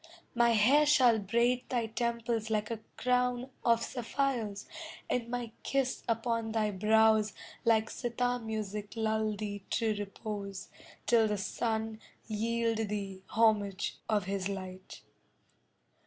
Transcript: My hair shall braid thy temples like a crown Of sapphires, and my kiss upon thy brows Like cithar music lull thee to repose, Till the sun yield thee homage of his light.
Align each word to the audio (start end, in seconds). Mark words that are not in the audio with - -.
My 0.33 0.49
hair 0.53 0.87
shall 0.87 1.19
braid 1.19 1.69
thy 1.69 1.85
temples 1.85 2.49
like 2.49 2.71
a 2.71 2.79
crown 2.97 3.51
Of 3.63 3.83
sapphires, 3.83 4.67
and 5.11 5.29
my 5.29 5.51
kiss 5.61 6.01
upon 6.07 6.53
thy 6.53 6.71
brows 6.71 7.33
Like 7.65 7.91
cithar 7.91 8.39
music 8.43 8.93
lull 8.95 9.35
thee 9.35 9.63
to 9.69 9.93
repose, 9.99 10.69
Till 11.05 11.27
the 11.27 11.37
sun 11.37 11.99
yield 12.27 12.79
thee 12.89 13.21
homage 13.27 13.99
of 14.09 14.25
his 14.25 14.49
light. 14.49 15.03